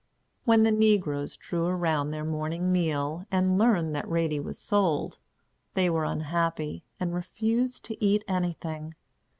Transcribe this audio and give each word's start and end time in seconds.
When 0.45 0.63
the 0.63 0.71
negroes 0.71 1.37
drew 1.37 1.67
around 1.67 2.09
their 2.09 2.25
morning 2.25 2.71
meal, 2.71 3.27
and 3.29 3.59
learned 3.59 3.93
that 3.93 4.09
Ratie 4.09 4.39
was 4.39 4.57
sold, 4.57 5.19
they 5.75 5.91
were 5.91 6.05
unhappy, 6.05 6.83
and 6.99 7.13
refused 7.13 7.85
to 7.85 8.03
eat 8.03 8.23
anything. 8.27 8.95